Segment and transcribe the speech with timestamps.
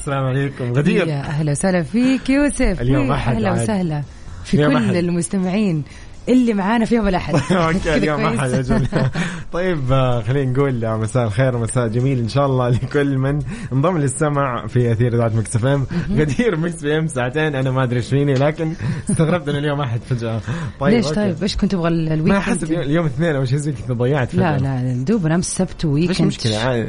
[0.00, 3.62] السلام عليكم غدير يا أهلا وسهلا فيك يوسف اليوم أهلا عاد.
[3.62, 4.02] وسهلا
[4.44, 4.94] في كل أحد.
[4.94, 5.84] المستمعين
[6.30, 7.34] اللي معانا في يوم الأحد.
[7.52, 8.50] okay اليوم؟ أحد
[9.52, 13.38] طيب آه، خلينا نقول آه، مساء الخير مساء جميل إن شاء الله لكل من
[13.72, 15.86] انضم للسمع في أثير إذاعة Mix FM.
[16.16, 18.72] غدير Mix FM ساعتين أنا ما أدري إيش فيني لكن
[19.10, 20.40] استغربت إن اليوم أحد فجأة.
[20.80, 21.06] طيب ليش.
[21.06, 23.94] طيب إيش كنت تبغى ال- ال weekend ما أحس اليوم- اثنين أو شيء زي كذا
[23.94, 24.58] ضيعت لا.
[24.58, 26.88] لا دوب أنا أمس سبت ويكند إيش مشكله عادي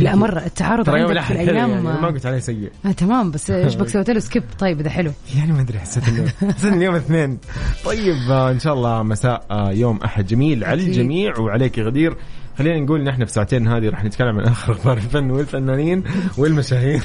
[0.00, 2.70] لا مرة التعارض عندك في الاحد الأيام يعني ما قلت عليه سيء.
[2.86, 5.12] آه تمام بس إيش بك سويت له skip طيب إذا حلو.
[5.36, 7.38] يعني ما أدري حسيت انه حسيت اليوم اثنين.
[7.84, 10.82] طيب آه، إن شاء الله مساء آه، يوم أحد جميل على.
[10.82, 12.16] الجميع وعليك يا غدير
[12.58, 16.04] خلينا نقول ان إحنا في ساعتين هذه راح نتكلم عن آخر أخبار الفن والفنانين
[16.38, 17.02] والمشاهير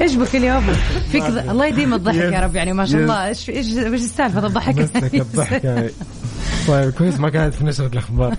[0.00, 0.66] إيش بك اليوم؟
[1.12, 1.22] فيك.
[1.22, 2.40] الله يديم الضحك يا.
[2.40, 3.00] رب يعني ما شاء.
[3.00, 4.88] الله إيش إيش السالفة الضحك.
[6.68, 8.36] طيب كويس ما كانت في نشرة الأخبار.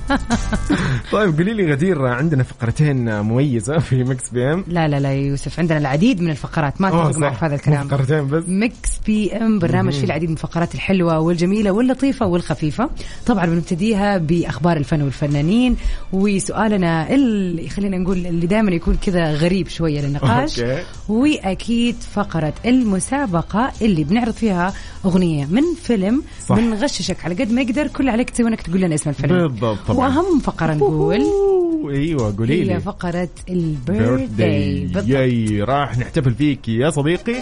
[1.11, 4.64] طيب قولي لي غدير عندنا فقرتين مميزة في Mix PM.
[4.67, 6.81] لا لا لا يوسف عندنا العديد من الفقرات.
[6.81, 7.33] ما اتفق معك.
[7.33, 7.88] في هذا الكلام.
[7.88, 8.44] فقرتين بس.
[8.47, 12.89] Mix PM برنامج فيه العديد من الفقرات الحلوة والجميلة واللطيفة والخفيفة.
[13.25, 15.75] طبعا بنبتديها بأخبار الفن والفنانين.
[16.14, 20.59] وسؤالنا اللي خلينا نقول اللي دائما يكون كذا غريب شوية للنقاش.
[20.59, 20.83] okay.
[21.09, 24.73] وأكيد فقرة المسابقة اللي بنعرض فيها
[25.05, 26.55] أغنية من فيلم صح.
[26.55, 29.48] بنغششك على قد ما يقدر كل عليك تسوي إنك تقول لنا اسم الفيلم.
[29.48, 30.00] بالضبط طبعا.
[30.00, 31.22] وأهم فقرة نقول.
[31.89, 32.73] أيوه قولي لي.
[32.73, 34.89] هي فقرة البيرثداي.
[35.06, 37.36] ياي راح نحتفل فيك يا صديقي.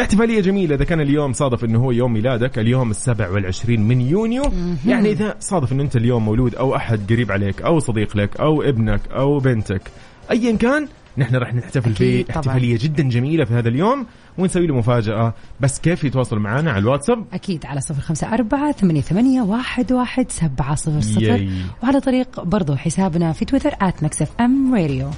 [0.00, 0.74] احتفالية جميلة.
[0.74, 4.42] إذا كان اليوم صادف إنه هو يوم ميلادك اليوم السبع والعشرين من يونيو.
[4.86, 8.62] يعني إذا صادف إنه أنت اليوم مولود أو أحد قريب عليك أو صديق لك أو
[8.62, 9.82] ابنك أو بنتك
[10.30, 10.88] أيا كان
[11.18, 12.24] نحن راح نحتفل فيه.
[12.30, 14.06] احتفالية جدا جميلة في هذا اليوم
[14.38, 15.34] ونسوي له مفاجأة.
[15.60, 20.30] بس كيف يتواصل معنا على الواتساب؟ أكيد على صفر خمسة أربعة ثمانية, ثمانية واحد, واحد
[20.30, 21.22] سبعة صفر صفر.
[21.22, 21.50] ياي.
[21.82, 25.10] وعلى طريق برضو حسابنا في تويتر آت مكسف أم راديو.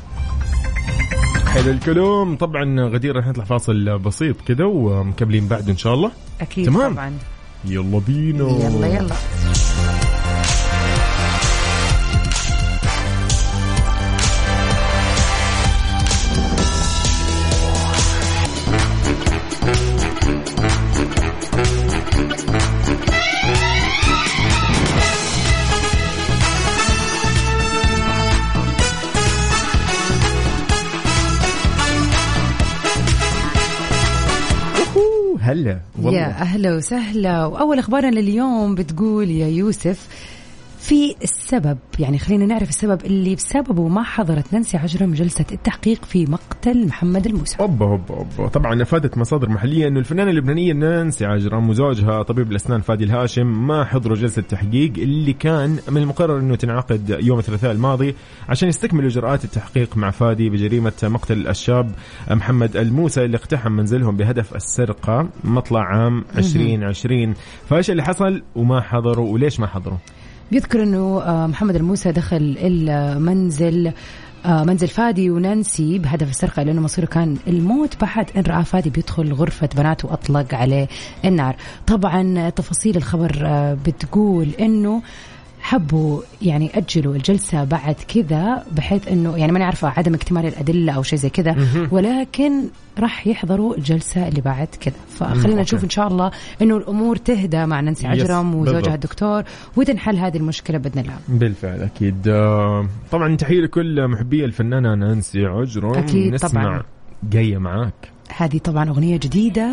[1.46, 2.36] حلو الكلام.
[2.36, 6.10] طبعا غدير راح نطلع فاصل بسيط كذا ومكملين بعد إن شاء الله.
[6.40, 6.92] أكيد تمام.
[6.94, 7.12] طبعا.
[7.64, 8.48] يلا بينا.
[8.48, 9.14] يلا يلا.
[35.46, 36.18] هلا والله.
[36.18, 37.46] يا أهلا وسهلا.
[37.46, 40.08] وأول أخبارنا لليوم بتقول يا يوسف
[40.86, 46.26] في السبب يعني خلينا نعرف السبب اللي بسببه ما حضرت نانسي عجرم جلسة التحقيق في
[46.26, 47.56] مقتل محمد الموسى.
[47.60, 48.48] أوبا أوبا أوبا.
[48.48, 53.84] طبعا أفادت مصادر محلية إنه الفنانة اللبنانية نانسي عجرم وزوجها طبيب الأسنان فادي الهاشم ما
[53.84, 58.14] حضروا جلسة التحقيق اللي كان من المقرر إنه تنعقد يوم الثلاثاء الماضي
[58.48, 61.92] عشان يستكملوا إجراءات التحقيق مع فادي بجريمة مقتل الشاب
[62.30, 67.34] محمد الموسى اللي اقتحم منزلهم بهدف السرقة مطلع عام 2020
[67.68, 69.98] فإيش اللي حصل وما حضروا وليش ما حضروا؟
[70.50, 73.92] بيذكر إنه آه، محمد الموسى دخل المنزل
[74.46, 79.32] آه، منزل فادي ونانسي بهدف السرقة لأنه مصيره كان الموت بعد إن رأى فادي بيدخل
[79.32, 80.88] غرفة بناته وأطلق عليه
[81.24, 81.56] النار.
[81.86, 85.02] طبعا تفاصيل الخبر آه، بتقول إنه
[85.66, 91.02] حبوا يعني أجلوا الجلسة بعد كذا بحيث إنه يعني ماني عارفة عدم اكتمال الأدلة أو
[91.02, 91.56] شيء زي كذا
[91.90, 92.52] ولكن
[92.98, 95.62] راح يحضروا الجلسة اللي بعد كذا فخلينا.
[95.62, 96.30] نشوف إن شاء الله
[96.62, 98.54] إنه الأمور تهدى مع نانسي عجرم.
[98.54, 99.42] وزوجها الدكتور
[99.76, 105.94] وتنحل هذه المشكلة بإذن الله بالفعل أكيد آه، طبعا تحية لكل محبي الفنانة نانسي عجرم
[105.94, 106.82] أكيد نسمع طبعاً.
[107.30, 109.70] جاية معاك هذه طبعا أغنية جديدة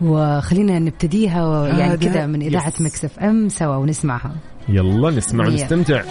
[0.00, 2.80] وخلينا نبتديها يعني كذا من إذاعة yes.
[2.80, 4.34] Mix FM سوا ونسمعها
[4.70, 5.48] يلا نسمع هي.
[5.48, 6.02] ونستمتع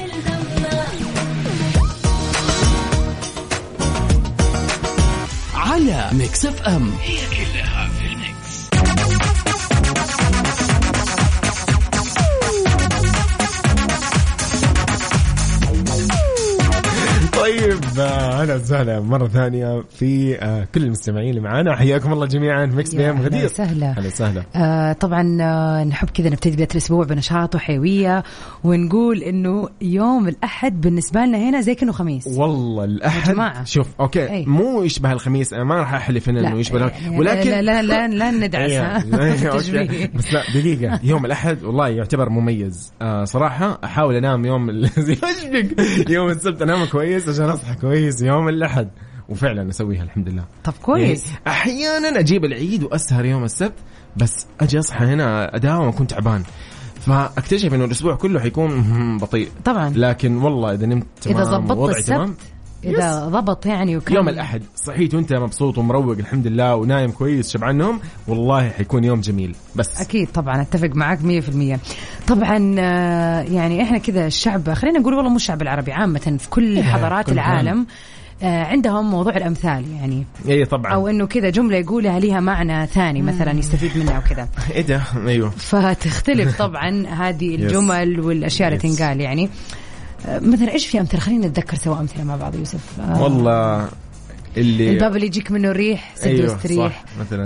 [5.55, 7.48] على Mix FM هي كلها
[17.49, 21.75] طيب آه، أهلا وسهلا مرة ثانية في آه، كل المستمعين اللي معانا.
[21.75, 22.67] حياكم الله جميعا.
[22.67, 23.45] في Mix PM غدير.
[23.45, 23.89] وسهلا.
[23.89, 24.43] أهلا وسهلا.
[24.55, 28.23] آه طبعا آه نحب كذا نبتدي بدايه الأسبوع بنشاط وحيوية
[28.63, 32.27] ونقول إنه يوم الأحد بالنسبة لنا هنا زي كأنه خميس.
[32.27, 33.31] والله الأحد.
[33.33, 33.63] جماعة.
[33.63, 34.45] شوف okay أي.
[34.45, 35.53] مو يشبه الخميس.
[35.53, 39.57] أنا ما راح أحلف إنه يشبه يعني ولكن لا لا لا, لا ندعس okay.
[39.57, 40.11] تشبيه.
[40.15, 40.99] بس لا دقيقة.
[41.03, 42.91] يوم الأحد والله يعتبر مميز.
[43.01, 44.69] آه صراحة أحاول أنام يوم
[46.09, 48.89] يوم السبت أنام كويس عشان أصحى كويس يوم الأحد.
[49.29, 50.45] وفعلا أسويها الحمد لله.
[50.63, 51.25] طب كويس.
[51.25, 53.73] يعني أحيانا أجيب العيد وأسهر يوم السبت
[54.17, 56.43] بس أجي أصحى هنا أداوم وأكون تعبان.
[56.99, 59.49] فأكتشف إنه الأسبوع كله حيكون بطيء.
[59.65, 59.93] طبعا.
[59.95, 62.39] لكن والله إذا نمت تمام اذا ضبطت ووضعي تمام السبت
[62.83, 64.61] إذا ضبط يعني وكان يوم الأحد.
[64.75, 67.49] صحيت وأنت مبسوط ومروق الحمد لله ونايم كويس.
[67.53, 69.55] شبعان نوم والله حيكون يوم جميل.
[69.75, 70.01] بس.
[70.01, 70.61] أكيد طبعا.
[70.61, 71.79] أتفق معك 100%
[72.27, 76.83] طبعا آه، يعني إحنا كذا الشعب خلينا نقول والله مو الشعب العربي عامة في كل
[76.83, 77.43] حضارات كل مكان.
[77.45, 77.85] العالم
[78.43, 80.25] آه، عندهم موضوع الأمثال يعني.
[80.49, 80.93] اي طبعا.
[80.93, 85.49] أو إنه كذا جملة يقولها لها معنى ثاني مثلا يستفيد منها وكذا إيه ده أيوه.
[85.49, 88.79] فتختلف طبعا هذه الجمل والأشياء اللي.
[88.79, 89.49] تنقال يعني.
[90.27, 92.99] مثلا إيش في أمثلة؟ خلينا نتذكر سوا أمثلة مع بعض يوسف.
[92.99, 93.87] آه، والله
[94.57, 97.45] اللي الباب اللي يجيك منه الريح سد واستريح صح مثلا.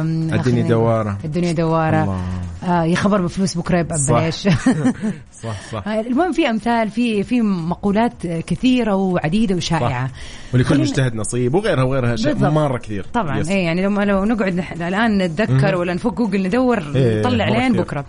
[0.00, 1.18] آم، الدنيا دوارة.
[1.24, 2.02] الدنيا دوارة.
[2.02, 2.20] الله.
[2.64, 4.12] آه يا خبر بفلوس بكرة يبقى صح.
[4.12, 4.48] ببلاش.
[5.42, 5.88] صح صح.
[5.88, 10.10] آه، المهم في أمثال في في مقولات كثيرة وعديدة وشائعة.
[10.54, 12.50] ولكل خلينا- مجتهد نصيب وغيرها وغيرها أشياء.
[12.50, 13.06] مرة كثير.
[13.14, 13.38] طبعا.
[13.38, 13.48] yes.
[13.48, 17.72] اي يعني لو لو نقعد الآن نتذكر ولا نفك جوجل ندور إيه، نطلع لين.
[17.72, 18.04] بكرة.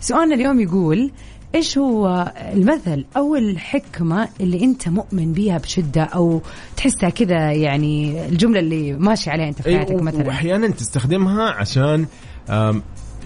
[0.00, 1.10] سؤالنا اليوم يقول
[1.54, 6.40] إيش هو المثل أو الحكمة اللي أنت مؤمن بيها بشدة؟ أو
[6.76, 10.26] تحسها كذا يعني الجملة اللي ماشي عليها أنت في أي، حياتك مثلا.
[10.26, 12.06] واحيانا تستخدمها عشان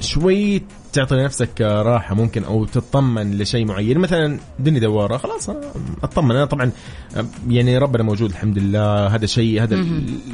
[0.01, 3.99] شوي تعطي لنفسك راحة ممكن أو تطمن لشيء معين.
[3.99, 5.61] مثلا دني دوارة خلاص آه،
[6.03, 6.31] أطمن.
[6.31, 6.71] أنا طبعا
[7.49, 9.07] يعني ربنا موجود الحمد لله.
[9.07, 9.85] هذا شيء هذا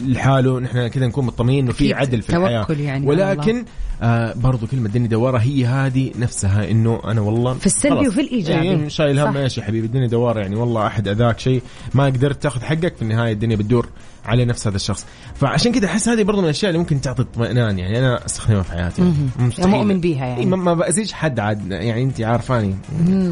[0.06, 0.60] لحاله.
[0.60, 3.64] نحن كذا نكون مطمئنين إنه في عدل في توكل الحياة يعني ولكن
[4.02, 8.08] آه برضو كلمة دني دوارة هي هذه نفسها إنه أنا والله في السلبي.
[8.08, 8.70] وفي الإيجابي.
[8.70, 9.36] إيه، شايل هم.
[9.36, 11.62] إيش يا حبيبي الدنيا دوارة يعني والله أحد أذاك شيء.
[11.94, 13.88] ما قدرت تأخذ حقك في النهاية الدنيا بتدور
[14.26, 15.06] على نفس هذا الشخص.
[15.34, 18.72] فعشان كذا أحس هذه برضو من الأشياء اللي ممكن تعطي اطمئنان يعني أنا أستخدمها في
[18.72, 19.02] حياتي.
[19.02, 19.30] مهم.
[19.38, 19.70] مستحيل.
[19.70, 20.40] مؤمن بيها يعني.
[20.40, 22.74] إيه، ما- بأذيش حد عاد يعني انت عارفاني.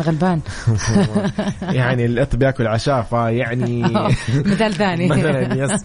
[0.00, 0.41] غلبان.
[1.62, 3.82] يعني القط بياكل عشاء فيعني
[4.50, 5.08] مثال ثاني.
[5.12, 5.85] مثلا يس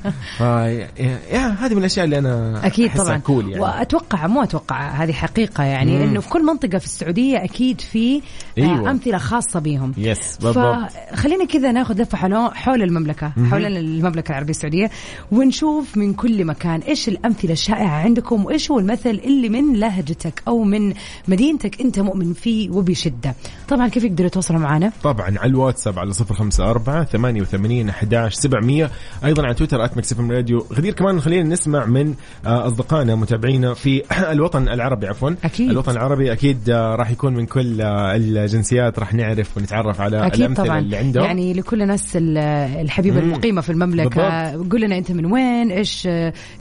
[1.59, 3.17] هذه من الأشياء اللي أنا أكيد طبعا.
[3.17, 3.59] كول يعني.
[3.63, 6.03] وأتوقع مو أتوقع هذه حقيقة يعني مم.
[6.03, 8.91] إنه في كل منطقة في السعودية أكيد في آه، أيوة.
[8.91, 9.93] أمثلة خاصة بيهم.
[9.97, 10.91] يس بالضبط.
[11.13, 14.89] فخلينا كذا ناخذ لفة حول حول المملكة حول المملكة العربية السعودية.
[15.31, 20.63] ونشوف من كل مكان إيش الأمثلة الشائعة عندكم وإيش هو المثل اللي من لهجتك أو
[20.63, 20.93] من
[21.27, 23.35] مدينتك أنت مؤمن فيه وبشدة.
[23.69, 28.33] طبعا كيف يقدروا يتواصلوا معنا؟ طبعا على الواتساب على صفر خمسة أربعة ثمانية وثمانين أحداش
[28.33, 28.91] سبعمية.
[29.25, 32.13] أيضا على تويتر at MixFM Radio غدير كمان خلينا نسمع من
[32.45, 35.29] آه، أصدقائنا متابعينا في الوطن العربي عفوا.
[35.43, 35.69] أكيد.
[35.69, 40.39] الوطن العربي أكيد آه، راح يكون من كل آه، الجنسيات راح نعرف ونتعرف على أكيد
[40.41, 40.79] الأمثلة طبعا.
[40.79, 41.23] اللي عندهم.
[41.25, 42.37] يعني لكل الناس ال-
[42.81, 43.19] الحبيبة.
[43.19, 46.07] المقيمة في المملكة قول لنا أنت من وين إيش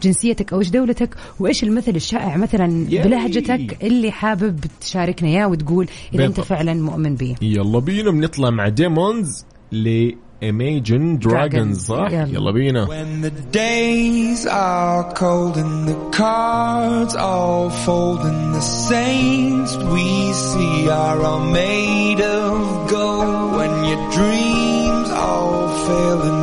[0.03, 3.05] جنسيتك أو إيش دولتك وإيش المثل الشائع مثلا ياي.
[3.05, 6.41] بلهجتك اللي حابب تشاركنا إياه وتقول إذا أنت.
[6.41, 10.11] فعلا مؤمن به يلا بينا بنطلع مع Demons ل
[10.43, 12.29] Imagine Dragons صح؟ يلا.
[12.33, 19.73] يلا بينا When the days are cold and the cards all fold and the saints
[19.95, 22.55] we see are all made of
[22.97, 25.55] gold when your dreams all
[25.87, 26.38] fail and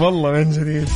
[0.00, 0.88] والله من جديد.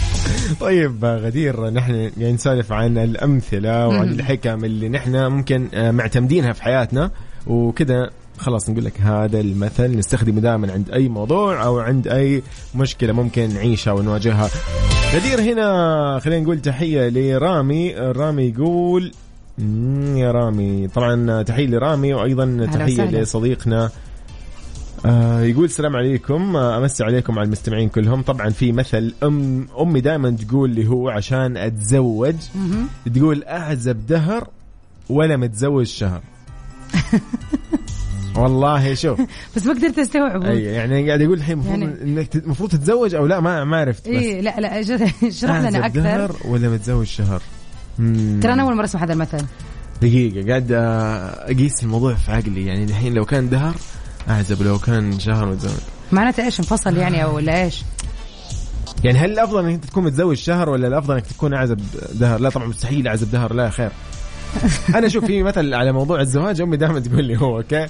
[0.60, 6.62] طيب غدير نحن يعني نسولف عن الأمثلة وعن الحكم اللي نحن ممكن آه، معتمدينها في
[6.62, 7.10] حياتنا.
[7.46, 9.98] وكذا خلاص نقول لك هذا المثل.
[9.98, 12.42] نستخدمه دائما عند أي موضوع أو عند أي
[12.74, 14.50] مشكلة ممكن نعيشها ونواجهها.
[15.14, 17.94] غدير هنا خلينا نقول تحية لرامي.
[17.94, 19.12] رامي يقول
[20.16, 20.88] يا رامي.
[20.88, 23.04] طبعا تحية لرامي وأيضا تحية.
[23.04, 23.90] لصديقنا
[25.06, 26.56] آه يقول السلام عليكم.
[26.56, 28.22] آه أمسي عليكم على المستمعين كلهم.
[28.22, 32.34] طبعا في مثل ام أمي دائما تقول لي هو عشان أتزوج.
[33.14, 34.48] تقول أعزب دهر
[35.08, 36.20] ولا متزوج شهر.
[38.36, 39.20] والله شوف.
[39.56, 43.26] بس ما قدرت استوعبه أي يعني قاعد يقول الحين المفروض يعني- إنك المفروض تتزوج أو
[43.26, 44.14] لا؟ ما ما عرفت بس.
[44.14, 46.00] اي لا لا اشرح لنا أكثر.
[46.00, 47.42] دهر ولا متزوج شهر.
[48.42, 49.44] ترى أنا أول مرة أسمع هذا المثل.
[50.02, 52.66] دقيقة قاعد آه، أقيس الموضوع في عقلي.
[52.66, 53.74] يعني الحين لو كان دهر
[54.28, 55.80] أعزب لو كان شهر متزوج
[56.12, 57.82] معناته إيش انفصل يعني أو ولا إيش؟
[59.04, 61.80] يعني هل الأفضل إنك انت تكون متزوج شهر ولا الأفضل إنك تكون أعزب
[62.12, 63.90] دهر؟ لا طبعا مستحيل أعزب دهر لا خير.
[64.98, 67.86] أنا شوف في مثل على موضوع الزواج أمي دائما تقول لي هو okay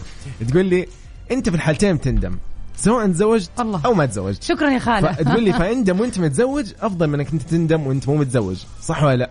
[0.49, 0.87] تقول لي
[1.31, 2.39] أنت في الحالتين تندم
[2.77, 3.81] سواء تزوجت الله.
[3.85, 7.43] أو ما تزوجت شكرا يا خالة فتقول لي فإندم وأنت متزوج أفضل من إنك أنت
[7.43, 9.31] تندم وأنت مو متزوج صح ولا لا؟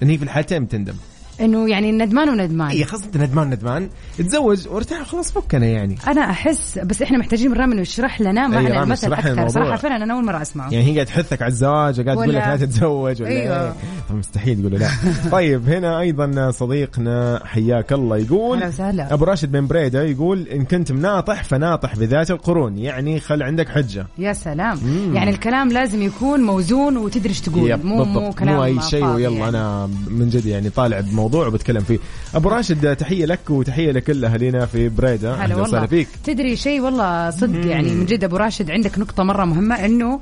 [0.00, 0.94] لأن هي في الحالتين بتندم
[1.40, 2.68] إنه يعني ندمان وندمان.
[2.68, 3.88] اي انت ندمان ندمان.
[4.18, 5.96] تزوج وارتاح خلاص فكنا يعني.
[6.08, 9.28] أنا أحس بس إحنا محتاجين من رامي يشرح لنا معنى المثل أكثر.
[9.30, 9.48] الموضوع.
[9.48, 10.70] صراحة فعلا أنا أول مرة أسمعه.
[10.70, 13.66] يعني هي قاعد تحثك على الزواج وقاعد تقول لك لا تتزوج ولا أيوة.
[13.66, 13.72] إيه.
[14.08, 14.90] طب مستحيل تقول له لا.
[15.32, 18.62] طيب هنا أيضا صديقنا حياك الله يقول.
[18.82, 22.78] أبو راشد بن بريدة يقول إن كنت مناطح فناطح بذات القرون.
[22.78, 24.06] يعني خل عندك حجة.
[24.18, 24.78] يا سلام.
[25.14, 27.80] يعني الكلام لازم يكون موزون وتدري إيش تقول.
[27.84, 28.32] مو مو.
[28.32, 29.48] كلام مو أي شيء ويلا يعني.
[29.48, 31.98] أنا من جد يعني طالع بموضوع وبتكلم فيه.
[32.34, 35.34] أبو راشد تحية لك وتحية لكل اهالينا في بريدة.
[35.34, 35.68] هلا أهلا والله.
[35.68, 36.08] وسهلا فيك.
[36.24, 40.20] تدري شيء؟ والله صدق يعني من جد أبو راشد عندك نقطة مرة مهمة إنه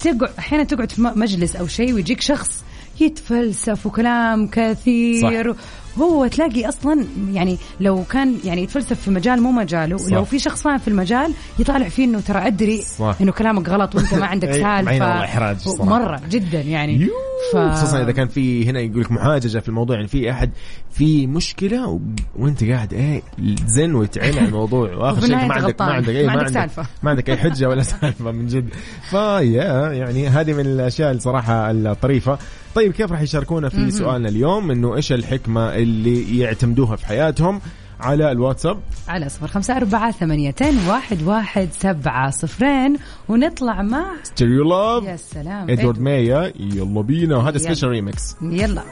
[0.00, 2.50] تقعد أحيانا تقعد في مجلس أو شيء ويجيك شخص
[3.00, 5.54] يتفلسف وكلام كثير
[5.98, 10.12] هو تلاقي أصلا يعني لو كان يعني يتفلسف في مجال مو مجاله صح.
[10.12, 13.16] لو في شخص فاهم في المجال يطالع فيه إنه ترى أدري صح.
[13.20, 15.84] إنه كلامك غلط وأنت ما عندك سالفة.
[15.84, 17.08] مرة جدا يعني
[17.52, 17.56] ف...
[17.56, 20.50] خصوصا إذا كان في هنا يقول لك محاججة في الموضوع يعني في أحد
[20.90, 22.00] في مشكلة و...
[22.36, 23.22] وأنت قاعد إيه
[23.66, 25.86] زن وتعين على الموضوع وآخر شيء ما عندك ما.
[25.86, 26.86] عندك اي ما عندك سالفة.
[27.02, 28.68] ما عندك أي حجة ولا سالفة من جد
[29.10, 32.38] فيا يعني هذه من الأشياء الصراحه الطريفة
[32.76, 37.60] طيب كيف راح يشاركونا في سؤالنا اليوم؟ إنه إيش الحكمة اللي يعتمدوها في حياتهم؟
[38.00, 38.80] على الواتساب.
[39.08, 42.96] على صفر خمسة أربعة ثمانيتين واحد واحد سبعة صفرين
[43.28, 45.70] ونطلع مع Stereo Love يا سلام.
[45.70, 47.36] Edward Maya يلا بينا.
[47.36, 47.58] هذا.
[47.58, 48.82] special remix يلا.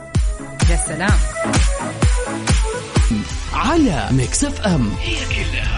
[0.70, 1.18] يا سلام.
[3.52, 4.88] على Mix FM.
[5.00, 5.73] هي كلها.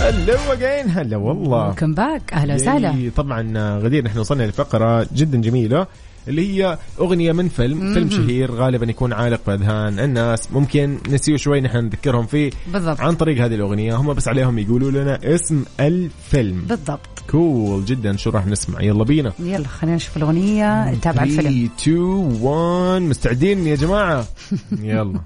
[0.00, 1.66] هلا وجين هلا والله.
[1.66, 3.10] ويلكم باك أهلا وسهلا.
[3.16, 5.86] طبعا غدير نحن وصلنا لفقرة جدا جميلة
[6.28, 10.48] اللي هي أغنية من فيلم فيلم شهير غالبا يكون عالق في أذهان الناس.
[10.52, 12.50] ممكن نسيه شوي نحن نذكرهم فيه.
[12.72, 13.00] بالضبط.
[13.00, 16.62] عن طريق هذه الأغنية هم بس عليهم يقولوا لنا اسم الفيلم.
[16.68, 17.00] بالضبط.
[17.30, 18.16] كول جدا.
[18.16, 19.32] شو راح نسمع؟ يلا بينا.
[19.38, 20.90] يلا خلينا نشوف الأغنية.
[20.92, 21.42] نتابع الفيلم.
[21.42, 21.98] 3 2
[22.42, 24.26] 1 مستعدين يا جماعة؟
[24.82, 25.20] يلا.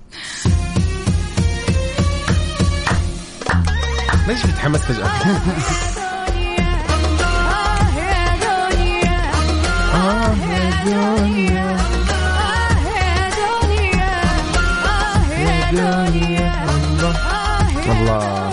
[4.30, 5.06] ليش بتحمس فجأة؟
[9.94, 11.76] آه يا دنيا
[15.38, 17.14] يا دنيا الله
[17.92, 18.50] الله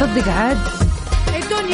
[0.00, 0.58] صدق عاد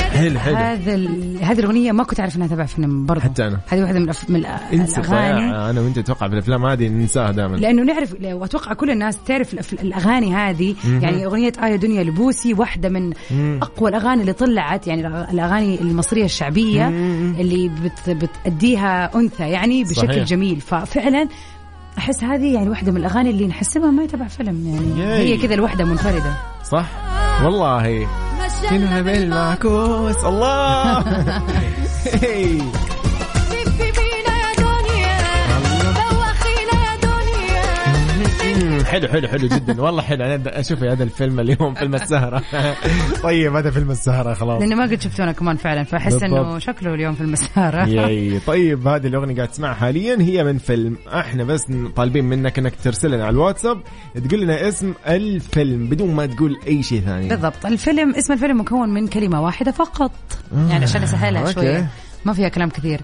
[0.00, 0.56] حلو حلو.
[0.56, 1.38] هذا ال...
[1.44, 3.60] هذه الأغنية ما كنت أعرف إنها تبع فيلم برضه حتى أنا.
[3.68, 4.30] هذه واحدة من, الأف...
[4.30, 7.56] من ضياع أنا وأنت أتوقع في الأفلام هذه ننساها دائما.
[7.56, 10.74] لأنه نعرف وأتوقع كل الناس تعرف الأف- الأغاني هذه.
[10.84, 13.12] يعني أغنية آية دنيا لبوسي واحدة من
[13.62, 20.24] أقوى الأغاني اللي طلعت يعني الأغاني المصرية الشعبية اللي بت بتأديها أنثى يعني بشكل صحيح.
[20.24, 20.60] جميل.
[20.60, 21.28] ففعلا
[21.98, 25.28] أحس هذه يعني واحدة من الأغاني اللي نحسبها ما تبع فيلم يعني ياي.
[25.28, 26.34] هي كذا الوحدة منفردة.
[26.64, 26.86] صح؟
[27.44, 28.06] والله.
[28.72, 31.04] كلها بالمعكوس الله.
[38.92, 39.82] حلو حلو حلو جدا.
[39.82, 40.24] والله حلو.
[40.24, 42.42] أنا أشوف هذا الفيلم اليوم فيلم السهرة.
[43.22, 44.60] طيب هذا فيلم السهرة خلاص.
[44.60, 46.58] لأنه ما قد شفتونا كمان فعلا فأحس إنه.
[46.58, 48.38] شكله اليوم في المسارة ياي.
[48.46, 50.16] طيب هذه الأغنية قاعد تسمعها حاليا.
[50.20, 50.96] هي من فيلم.
[51.14, 51.64] إحنا بس
[51.96, 53.80] طالبين منك إنك ترسل لنا على الواتساب
[54.28, 57.28] تقول لنا اسم الفيلم بدون ما تقول أي شيء ثاني.
[57.28, 57.66] بالضبط.
[57.66, 60.12] الفيلم اسم الفيلم مكون من كلمة واحدة فقط.
[60.68, 61.52] يعني عشان أسهلها أوكي.
[61.52, 61.86] شوية.
[62.24, 63.00] ما فيها كلام كثير.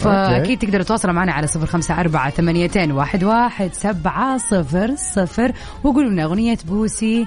[0.00, 5.52] فأكيد تقدروا تتواصلوا معنا على صفر خمسة أربعة ثمانيتين واحد واحد سبعة صفر صفر
[5.84, 7.26] وقولوا لنا أغنية بوسي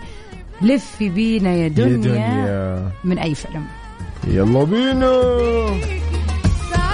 [0.61, 2.91] لفي بينا يا يا دنيا, دنيا.
[3.03, 3.65] من أي فيلم؟
[4.27, 5.21] يلا بينا.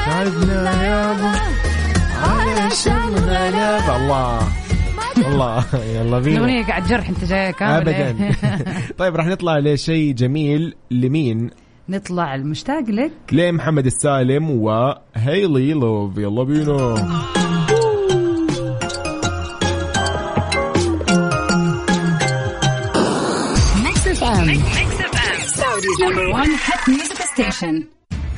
[0.06, 1.32] تعبنا يابا
[2.24, 4.40] علشان غلابة الله.
[5.18, 5.64] الله.
[5.96, 6.38] يلا بينا.
[6.38, 7.90] الأغنية قاعد جرح أنت جاي كامل.
[7.90, 8.32] ابدا.
[9.00, 10.76] طيب راح نطلع لشيء جميل.
[10.92, 11.50] لمين؟
[11.90, 13.12] نطلع المشتاق لك.
[13.32, 16.94] لمحمد السالم و Helly Luv يلا بينا
[23.84, 24.46] Mix FM
[25.46, 27.84] Saudi's number 1 hit music station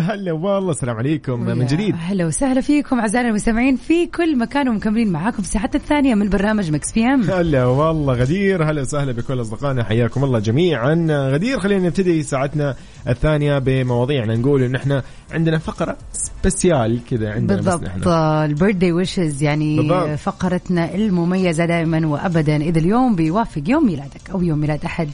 [0.00, 4.06] ال mix هلو هلا والله السلام عليكم من جديد؟ أهلا وسهلا فيكم أعزائنا المستمعين في
[4.06, 7.22] كل مكان ومكملين معاكم في ساعتنا الثانية من برنامج Mix PM.
[7.22, 11.06] هلا والله غدير هلا وسهلا بكل أصدقائنا حياكم الله جميعا.
[11.10, 12.74] غدير خلينا نبتدي ساعتنا
[13.08, 14.36] الثانية بمواضيعنا.
[14.36, 15.02] نقول إن إحنا
[15.32, 18.06] عندنا فقرة special كذا عندنا بالضبط.
[18.06, 20.18] ال birthday wishes يعني بالضبط.
[20.18, 22.56] فقرتنا المميزة دائما وابدا.
[22.56, 25.08] إذا اليوم بيوافق يوم ميلادك أو يوم ميلاد أحد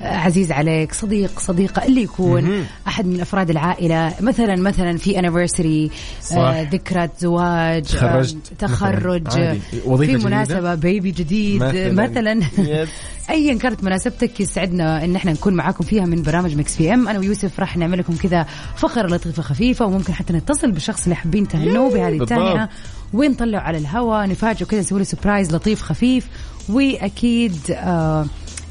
[0.00, 2.66] عزيز عليك صديق صديقة اللي يكون.
[2.88, 5.92] أحد من أفراد العائلة مثلا مثلا في anniversary.
[6.36, 9.60] آه ذكرى زواج آه، تخرجت تخرج مثلاً، عادي.
[9.86, 10.24] وظيفة في.
[10.26, 11.62] مناسبة baby جديد
[11.92, 12.88] مثلا yes.
[13.30, 17.60] ايا كانت مناسبتك يسعدنا إن إحنا نكون معاكم فيها من برامج Mix PM أنا ويوسف
[17.60, 22.22] راح نعمل لكم كذا فقرة لطيفة خفيفة وممكن حتى نتصل بالشخص اللي حابين تهنوه بهذه.
[22.22, 22.68] التهنئة
[23.12, 26.26] ونطلعه على الهواء نفاجئه كذا نسوي له surprise لطيف خفيف
[26.68, 28.26] وأكيد آه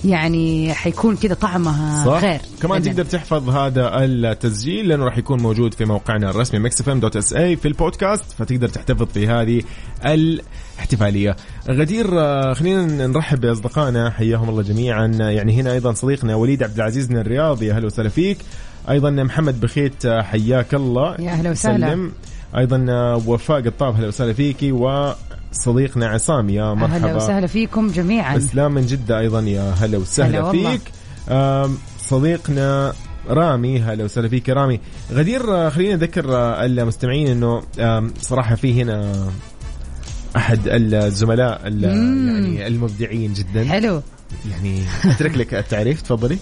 [0.06, 2.82] يعني حيكون كذا طعمها صح غير كمان.
[2.84, 8.68] تقدر تحفظ هذا التسجيل لأنه راح يكون موجود في موقعنا الرسمي mixfm.sa في البودكاست فتقدر
[8.68, 9.62] تحتفظ في هذه
[10.06, 11.36] الاحتفالية.
[11.70, 17.12] غدير آه، خلينا نرحب بأصدقائنا حياهم الله جميعا يعني هنا أيضا صديقنا وليد عبد العزيز
[17.12, 18.38] من الرياض يا أهلا وسهلا فيك.
[18.90, 22.10] أيضا محمد بخيت آه، حياك الله يا أهلا وسهلا.
[22.58, 24.72] أيضا آه، وفاء قطاب أهلا وسهلا فيكي
[25.52, 26.96] وصديقنا عصام يا مرحبا.
[26.96, 28.38] أهلا وسهلا فيكم جميعا.
[28.38, 30.72] أسلام من جدة أيضا يا هلا هلا وسهلا والله.
[30.78, 30.82] فيك.
[32.00, 32.94] صديقنا
[33.30, 34.80] رامي هلا وسهلا فيك يا رامي.
[35.12, 37.64] غدير آه، خلينا نذكر آه، المستمعين إنه
[38.22, 39.28] صراحة في هنا
[40.36, 41.62] أحد الزملاء.
[41.82, 43.66] يعني المبدعين جدا.
[43.66, 44.02] حلو.
[44.52, 46.38] يعني أترك لك التعريف تفضلي.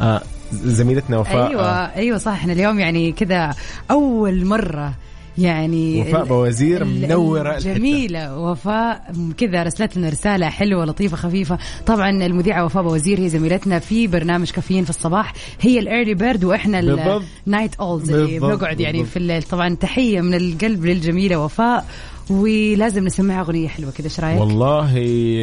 [0.00, 1.48] آه زميلتنا وفاء.
[1.50, 3.54] أيوه أيوه صح إحنا اليوم يعني كذا
[3.90, 4.94] أول مرة
[5.40, 7.74] يعني وفاء بوزير الحتة.
[7.74, 13.78] جميلة وفاء كذا رسلت لنا رسالة حلوة لطيفة خفيفة طبعا المذيعة وفاء بوزير هي زميلتنا
[13.78, 16.80] في برنامج كافيين في الصباح هي ال early bird وإحنا.
[17.46, 19.12] ال night owls اللي بنقعد يعني بالضبط.
[19.12, 21.86] في الليل طبعا تحية من القلب للجميلة وفاء
[22.30, 24.92] ولازم نسمعها أغنية حلوة كذا إيش رأيك؟ والله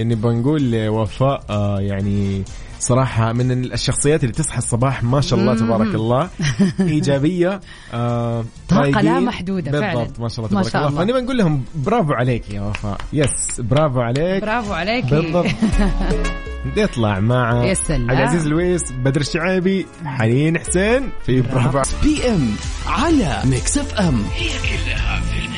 [0.04, 2.44] نبغى نقول لوفاء آه يعني
[2.80, 6.30] صراحة من الشخصيات اللي تصحى الصباح ما شاء الله تبارك الله.
[6.80, 7.60] إيجابية
[7.94, 9.26] آه طاقة لا رايقين.
[9.26, 10.04] محدودة فعلاً.
[10.04, 10.90] بالضبط ما شاء الله ما تبارك شاء الله.
[10.90, 11.06] الله.
[11.06, 12.98] فنبغى نقول لهم برافو عليك يا وفاء.
[13.14, 14.42] yes برافو عليك.
[14.42, 15.06] برافو عليك.
[15.06, 15.46] بالضبط.
[16.78, 18.12] نطلع مع يا سلام.
[18.12, 21.80] عبد العزيز الويس بدر الشعيبي حنين حسين في برافو.
[22.04, 22.50] PM
[22.88, 25.57] على Mix FM هي كلها في ال mix.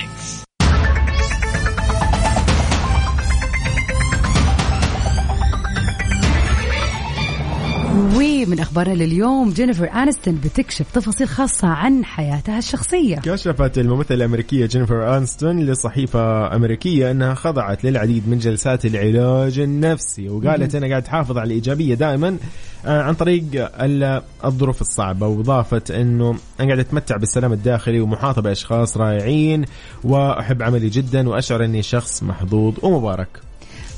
[7.99, 13.15] ومن أخبارنا لليوم جينيفر انستون بتكشف تفاصيل خاصة عن حياتها الشخصية.
[13.15, 20.75] كشفت الممثلة الأمريكية جينيفر أنستون لصحيفة أمريكية أنها خضعت للعديد من جلسات العلاج النفسي وقالت
[20.75, 22.37] أنا قاعد تحافظ على الإيجابية دائما
[22.85, 28.97] آه، عن طريق ال- الظروف الصعبة وضافت أنه أنا قاعد أتمتع بالسلام الداخلي ومحاطة بأشخاص
[28.97, 29.65] رائعين
[30.03, 33.27] وأحب عملي جدا وأشعر أني شخص محظوظ ومبارك.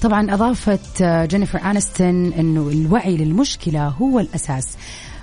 [0.01, 4.67] طبعا أضافت آه، جينيفر انستون إنه الوعي للمشكلة هو الأساس.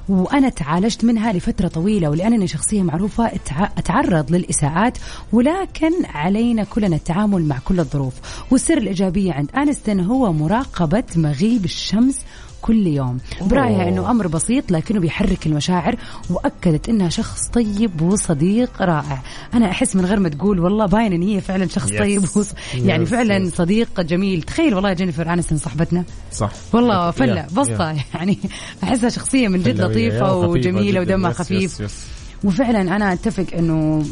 [0.08, 3.30] وأنا تعالجت منها لفترة طويلة ولأنني شخصية معروفة
[3.78, 4.98] أتعرض للإساءات
[5.32, 8.14] ولكن علينا كلنا التعامل مع كل الظروف.
[8.50, 12.18] والسر الايجابيه عند انستون هو مراقبة مغيب الشمس
[12.62, 15.96] كل يوم برايها إنه أمر بسيط لكنه بيحرك المشاعر
[16.30, 19.22] وأكدت إنها شخص طيب وصديق رائع
[19.54, 21.98] أنا أحس من غير ما تقول والله باين إن هي فعلا شخص Yes.
[21.98, 22.52] طيب وص...
[22.74, 23.54] يعني Yes, فعلا yes.
[23.54, 28.00] صديق جميل تخيل والله جينيفر انستون صاحبتنا صح والله Yeah, بسطة yeah.
[28.14, 28.38] يعني
[28.82, 29.80] أحسها شخصية من جد
[30.20, 31.14] وجميلة جداً.
[31.14, 32.04] ودمها خفيف yes- yes.
[32.44, 34.04] وفعلا أنا أتفق إنه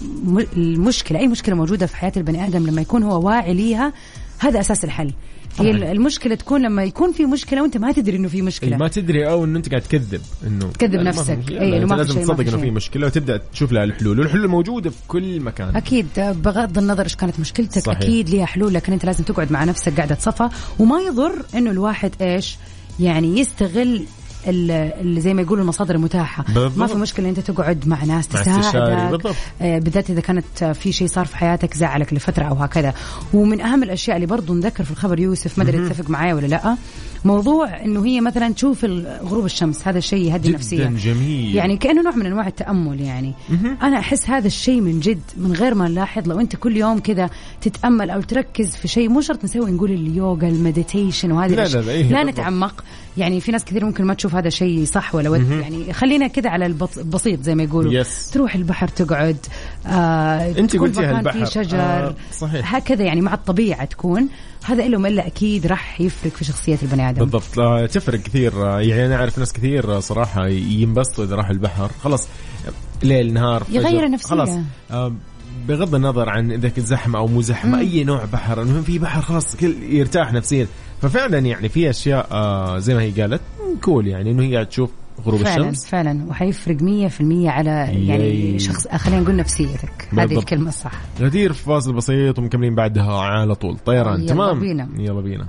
[0.57, 3.93] المشكلة أي مشكلة موجودة في حياة البني آدم لما يكون هو واعي ليها
[4.39, 5.13] هذا أساس الحل
[5.61, 5.93] هي طبعاً.
[5.93, 9.29] المشكلة تكون لما يكون في مشكلة وأنت ما تدري إنه في إيه، مشكله ما تدري
[9.29, 11.39] أو إنه أنت قاعد تكذب إنه تكذب نفسك.
[11.51, 12.71] إيه، إنه أنت ما في لازم تصدق إنه في.
[12.71, 17.41] مشكلة وتبدأ تشوف لها الحلول والحلول موجودة في كل مكان أكيد بغض النظر إيش كانت
[17.41, 17.99] مشكلتك صحيح.
[17.99, 22.11] أكيد ليها حلول لكن أنت لازم تقعد مع نفسك قاعدة صفا وما يضر إنه الواحد
[22.21, 22.57] إيش
[23.01, 24.05] يعني يستغل
[24.47, 26.79] اللي زي ما يقولوا المصادر المتاحة بالضبط.
[26.79, 29.37] ما في مشكلة أنت تقعد مع ناس تساعدك.
[29.63, 32.95] آه، بالذات إذا كانت في شيء صار في حياتك زعلك لفترة أو هكذا
[33.35, 36.77] ومن أهم الأشياء اللي برضو نذكر في الخبر يوسف ما أدري تتفق معي ولا لأ
[37.27, 38.85] موضوع إنه هي مثلا تشوف
[39.23, 43.35] غروب الشمس هذا الشيء يهدي جدا نفسيا جميل يعني كأنه نوع من أنواع التأمل يعني
[43.83, 47.31] أنا أحس هذا الشيء من جد من غير ما نلاحظ لو أنت كل يوم كذا
[47.61, 51.69] تتأمل أو تركز في شيء مو شرط نسوي نقول اليوغا ال meditation وهذه لا،.
[51.69, 52.25] لا، لا، إيه، لا.
[52.25, 52.85] نتعمق
[53.17, 56.51] يعني في ناس كثير ممكن ما تشوف هذا شيء صح ولا ود يعني خلينا كذا
[56.51, 58.31] على البسيط زي ما يقولوا yes.
[58.31, 59.37] تروح البحر تقعد
[59.87, 61.39] آه تكون قلتيها البحر.
[61.39, 62.75] فيه شجر آه، صحيح.
[62.75, 64.29] هكذا يعني مع الطبيعة تكون
[64.67, 67.25] هذا إلا وما إلا أكيد راح يفرق في شخصيه البني آدم.
[67.25, 67.91] بالضبط.
[67.91, 68.53] تفرق كثير.
[68.61, 71.91] يعني أنا أعرف ناس كثير صراحة ينبسطوا إذا راحوا البحر.
[72.03, 72.29] خلاص
[73.03, 74.29] ليل نهار يغير النفسية.
[74.29, 74.51] خلاص.
[75.69, 79.23] بغض النظر عن إذا كنت زحمة أو مو زحمة أي نوع بحر المهم في بحر
[79.23, 80.67] خلاص كل يرتاح نفسيا.
[81.03, 83.41] ففعلا يعني في أشياء آه، زي ما هي قالت
[83.83, 84.91] كول يعني إنه هي قاعد تشوف
[85.27, 85.87] غروب فعلا الشمس.
[85.87, 86.27] فعلا.
[86.29, 88.59] وحيفرق 100% على يعني ياي.
[88.59, 90.09] شخص خلينا نقول نفسيتك.
[90.19, 90.39] هذه.
[90.39, 90.93] الكلمة الصح.
[91.21, 93.79] غدير في فاصل بسيط ومكملين بعدها على طول.
[93.79, 94.21] طيران.
[94.21, 94.89] يلا تمام؟ بينا.
[94.99, 95.49] يلا بينا.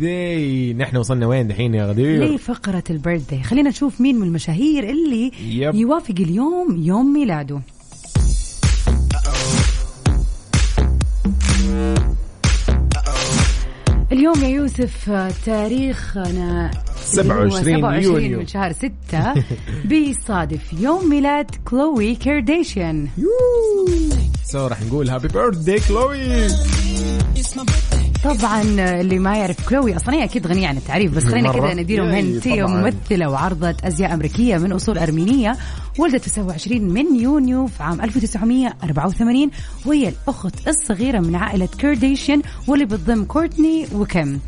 [0.00, 4.26] داي نحن وصلنا وين دحين يا غدير؟ ليه فقرة ال birthday خلينا نشوف مين من
[4.26, 5.74] المشاهير اللي يب.
[5.74, 7.60] يوافق اليوم يوم ميلاده.
[14.12, 15.10] اليوم يا يوسف
[15.46, 16.70] تاريخنا
[17.18, 18.38] اللي هو 27 27 يونيو.
[18.38, 18.90] من شهر 6
[19.88, 23.08] بيصادف يوم ميلاد كلوي كارديشيان
[24.44, 26.48] so راح نقول happy birthday كلوي
[28.24, 28.62] طبعا
[29.00, 31.52] اللي ما يعرف كلوي أصلا هي أكيد غنية عن التعريف بس خلينا.
[31.52, 32.62] كذا نديهم hint هي.
[32.62, 35.56] ممثلة وعرضت أزياء أمريكية من أصول أرمينية
[35.98, 39.50] ولدت في 27 من يونيو في عام 1984
[39.86, 44.40] وهي الأخت الصغيرة من عائلة كارديشيان واللي بتضم كورتني وكيم.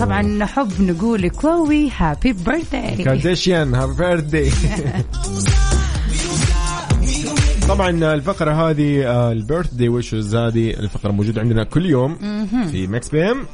[0.00, 4.50] طبعا نحب نقول لكلوي happy birthday كارديشيان happy birthday
[7.68, 12.16] طبعا الفقرة هذه ال birthday wishes هذه الفقرة موجودة عندنا كل يوم
[12.70, 13.46] في Mix PM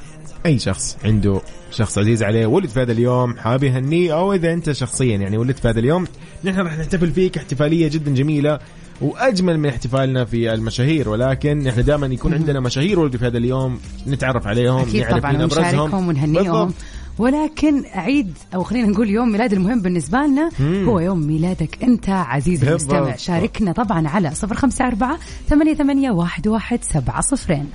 [0.47, 1.41] أي شخص عنده
[1.71, 5.59] شخص عزيز عليه ولد في هذا اليوم حابب يهنيه أو إذا أنت شخصيا يعني ولدت
[5.59, 6.07] في هذا اليوم
[6.45, 8.59] نحن راح نحتفل فيك احتفالية جدا جميلة
[9.01, 13.81] وأجمل من احتفالنا في المشاهير ولكن إحنا دائما يكون عندنا مشاهير ولدوا في هذا اليوم
[14.07, 15.43] نتعرف عليهم أكيد نعرف طبعا.
[15.43, 16.75] ونشاركهم ونهنيهم.
[17.19, 22.69] ولكن عيد أو خلينا نقول يوم ميلاد المهم بالنسبة لنا هو يوم ميلادك أنت عزيزي.
[22.69, 23.17] المستمع.
[23.17, 27.67] شاركنا طبعا على 054 88 11700 صفرين.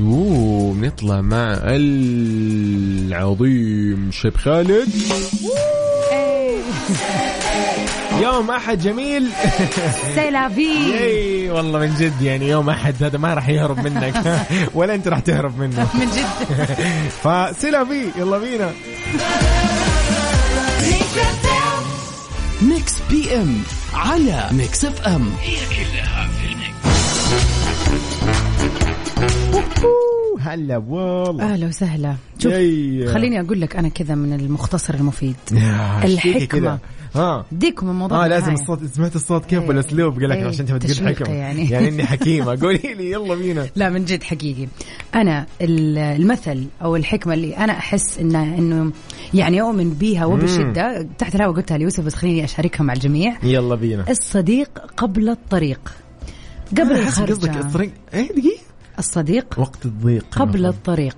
[0.00, 1.56] أوه بنطلع مع
[3.16, 4.88] العظيم شيب خالد.
[8.22, 9.28] يوم أحد جميل.
[10.14, 14.40] سيلافي اي والله من جد يعني يوم أحد هذا ما راح يهرب منك.
[14.74, 15.88] ولا أنت راح تهرب منه.
[16.00, 16.56] من جد.
[17.22, 18.72] فسيلا في يلا بينا.
[22.62, 23.62] Mix PM
[23.94, 25.30] على Mix FM.
[30.40, 31.44] هلا والله.
[31.52, 32.14] أهلا وسهلا.
[32.38, 32.52] شوف.
[33.14, 35.36] خليني أقول لك أنا كذا من المختصر المفيد.
[36.50, 36.78] كده.
[37.16, 37.46] ها.
[37.52, 38.52] اديكم الموضوع آه لازم.
[38.52, 39.68] الصوت سمعت الصوت كيف إيه.
[39.68, 40.46] والاسلوب قال لك إيه.
[40.46, 41.68] عشان تبغى تقول تشويقي حكمه يعني.
[41.70, 42.58] يعني إني حكيمة.
[42.62, 43.66] قولي لي يلا بينا.
[43.76, 44.66] لا من جد حقيقي.
[45.14, 48.92] أنا ال- المثل أو الحكمة اللي أنا أحس انه إنه
[49.34, 51.08] يعني أؤمن بيها وبشدة.
[51.18, 53.36] تحت الهواء قلتها ليوسف بس خليني أشاركها مع الجميع.
[53.42, 54.04] يلا بينا.
[54.10, 55.80] الصديق قبل الطريق.
[56.78, 57.90] قبل أحس قصدك الطريق.
[58.14, 58.60] إيه دقيقة.
[58.98, 60.24] الصديق وقت الضيق.
[60.30, 61.16] قبل الطريق.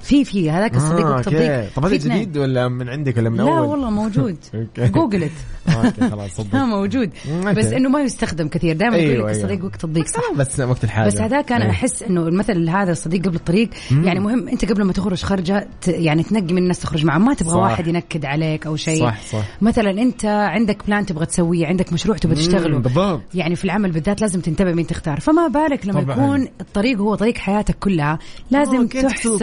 [0.00, 1.20] في في هذاك الصديق آه،.
[1.20, 1.96] الضيق طب هذا.
[1.96, 4.36] جديد ولا من عندك ولا من لا اول؟ والله موجود.
[4.78, 5.32] جوجلت
[5.84, 7.10] okay خلاص موجود.
[7.56, 9.44] بس إنه ما يستخدم كثير دائما يقول أيوة، لك أيوة.
[9.44, 11.74] الصديق وقت الضيق صح بس وقت الحاجة بس هذاك أنا أيوة.
[11.74, 16.22] أحس إنه المثل هذا الصديق قبل الطريق يعني مهم أنت قبل ما تخرج خرجة يعني
[16.22, 17.56] تنقي من الناس تخرج معهم ما تبغى صح.
[17.56, 19.44] واحد ينكد عليك أو شيء صح، صح.
[19.62, 23.22] مثلا أنت عندك plan تبغى تسويه عندك مشروع تبغى تشتغله مم، بالضبط.
[23.34, 26.14] يعني في العمل بالذات لازم تنتبه مين تختار فما بالك لما طبعاً.
[26.16, 28.18] يكون الطريق هو طريق حياتك كلها
[28.50, 29.38] لازم آه، تحسن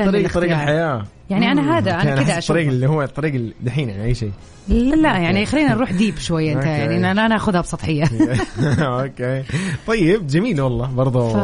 [0.48, 0.96] طريق الاختيار.
[0.96, 2.68] الحياة يعني مم، هذا، okay، كذا أحس الطريق.
[2.68, 4.32] اللي هو الطريق ال- دحين يعني أي شيء
[4.68, 6.66] لا لا يعني خلينا نروح deep شوية أنت.
[6.66, 8.04] يعني أنا ناخذها بسطحية
[8.80, 9.44] okay
[9.88, 11.38] طيب جميل والله برضه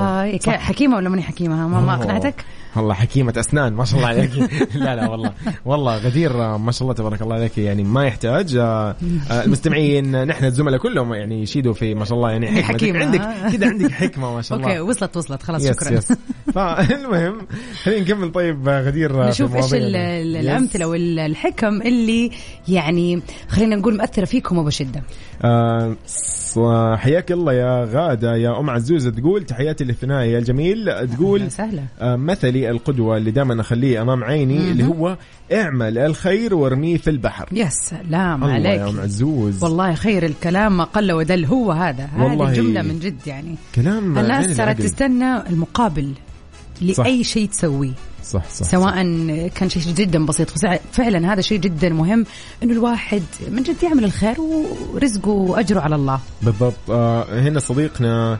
[0.47, 1.93] حكيمة ولا ماني حكيمة ما.
[1.95, 4.31] أقنعتك؟ والله حكيمة أسنان ما شاء الله عليك.
[4.75, 5.33] لا لا والله
[5.65, 8.55] والله غدير آه، ما شاء الله تبارك الله عليك يعني ما يحتاج.
[8.55, 8.95] آه،
[9.31, 12.63] آه، المستمعين نحن الزملاء كلهم يعني يشيدوا في ما شاء الله يعني حكمة.
[12.77, 12.99] حكيمة.
[13.05, 13.21] عندك
[13.57, 14.69] كذا عندك حكمة ما شاء الله.
[14.69, 15.91] okay وصلت وصلت خلاص yes شكرا.
[15.97, 16.13] yes.
[16.55, 17.47] فالمهم
[17.83, 18.31] خلينا نكمل.
[18.31, 20.21] طيب غدير نشوف إيش ال- مواضيعنا.
[20.21, 20.41] ال- yes.
[20.45, 22.31] الأمثلة والحكم اللي
[22.67, 25.03] يعني خلينا نقول مؤثرة فيكم وبشده
[25.43, 26.59] آه، ص-
[26.95, 31.07] حياك الله يا غادة يا أم عزوزة تقول تحياتي للثنائي الجميل.
[31.15, 31.83] تقول أهلا وسهلا
[32.69, 35.17] القدوة اللي دائما أخليه أمام عيني اللي هو
[35.53, 37.49] اعمل الخير وارميه في البحر.
[37.51, 42.09] يا سلام الله عليك يا أم عزوز والله خير الكلام ما قل ودل هو هذا.
[42.17, 42.49] والله.
[42.49, 43.55] هذه جملة من جد يعني.
[43.75, 44.81] كلام الناس صارت.
[44.81, 46.13] تستنى المقابل
[46.93, 47.05] صح.
[47.05, 47.91] لأي شيء تسويه.
[48.23, 48.95] صح صح سواء
[49.55, 50.49] كان شيء جدا بسيط.
[50.91, 52.25] فعلا هذا شيء جدا مهم
[52.63, 54.35] إنه الواحد من جد يعمل الخير
[54.93, 56.19] ورزقه وأجره على الله.
[56.41, 56.89] بالضبط.
[56.89, 58.37] آه هنا صديقنا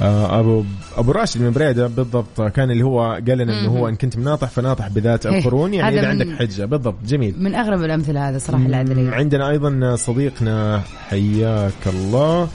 [0.00, 0.64] ابو
[0.96, 4.16] أبو راشد من بريدة بالضبط آه، كان اللي هو قال لنا إنه هو إن كنت
[4.16, 6.64] مناطح فناطح بذات إيه، القرون يعني إذا عندك حجة.
[6.64, 7.34] بالضبط جميل.
[7.38, 9.10] من أغرب الأمثلة هذا صراحة العدلية.
[9.10, 12.48] عندنا أيضا صديقنا حياك الله.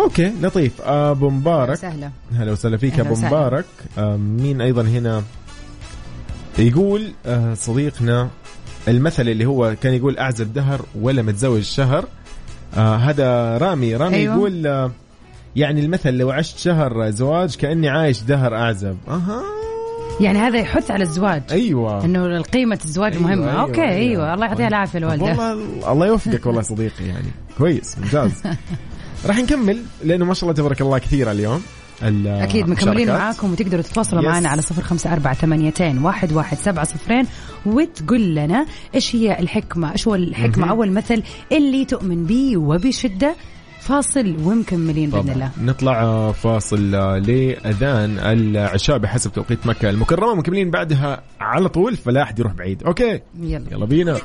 [0.00, 0.80] أوكي لطيف.
[0.82, 1.74] أبو مبارك.
[1.74, 3.14] سهله هلا وسهلا فيك أبو.
[3.14, 3.64] مبارك.
[3.98, 5.22] آه مين أيضا هنا؟
[6.58, 8.28] يقول آه صديقنا
[8.88, 12.04] المثل اللي هو كان يقول أعزب دهر ولا متزوج شهر.
[12.76, 13.96] آه هذا رامي.
[13.96, 14.34] رامي أيوة.
[14.34, 14.90] يقول آه
[15.56, 18.96] يعني المثل لو عشت شهر زواج كأني عايش دهر أعزب.
[19.08, 19.42] أها.
[20.20, 21.42] يعني هذا يحث على الزواج.
[21.50, 22.04] أيوه.
[22.04, 23.50] إنه قيمه الزواج أيوة، مهمة.
[23.50, 23.92] أيوة، okay أيوة.
[23.94, 24.34] أيوه.
[24.34, 25.24] الله يعطيها العافية الوالدة.
[25.24, 27.28] والله الله يوفقك والله صديقي يعني.
[27.58, 28.42] كويس ممتاز.
[29.26, 31.62] راح نكمل لأنه ما شاء الله تبارك الله كثيرة اليوم.
[32.02, 33.08] ال- أكيد مكملين.
[33.08, 34.28] معاكم وتقدروا تتواصلوا yes.
[34.28, 37.26] معنا على صفر خمسة أربعة ثمانيتين واحد واحد سبعة صفرين.
[37.66, 43.34] وتقول لنا إيش هي الحكمة إيش هو الحكمة أو المثل اللي تؤمن به وبشدة؟
[43.84, 45.50] فاصل ومكملين بإذن الله.
[45.62, 52.52] نطلع فاصل لأذان العشاء بحسب توقيت مكة المكرمة مكملين بعدها على طول فلا أحد يروح
[52.52, 52.82] بعيد.
[52.82, 53.64] أوكي؟ يلا.
[53.72, 54.18] يلا بينا.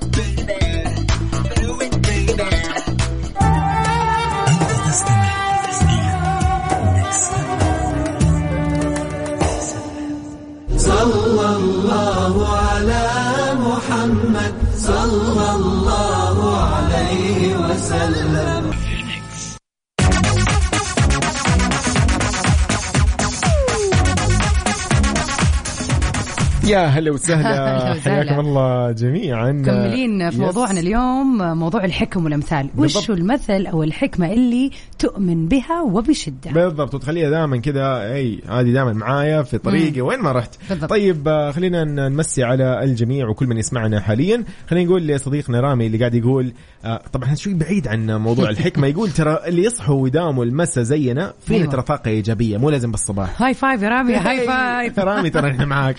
[26.70, 27.94] يا هلا وسهلا.
[27.94, 29.52] حياكم الله جميعا.
[29.52, 30.42] مكملين في يس.
[30.42, 32.70] موضوعنا اليوم موضوع الحكم والأمثال.
[32.78, 36.96] وش المثل أو الحكمة اللي تؤمن بها وبشدة؟ بالضبط.
[36.96, 40.02] وتخليها دائما كذا أي هذه دائما معايا في طريقي.
[40.02, 40.56] وين ما رحت.
[40.70, 40.90] بالضبط.
[40.90, 44.44] طيب آه، خلينا نمسي على الجميع وكل من يسمعنا حاليا.
[44.70, 46.54] خلينا نقول لصديقنا رامي اللي قاعد يقول
[46.86, 48.88] آه، طبعا شوي بعيد عن موضوع الحكمة.
[48.88, 51.72] يقول ترى اللي يصحوا ويداوموا المسا زينا فينا أيوة.
[51.72, 52.58] ترى طاقه إيجابية.
[52.58, 53.42] مو لازم بالصباح.
[53.42, 55.00] high five يا رامي high five.
[55.00, 55.96] رامي ترى إحنا معاك.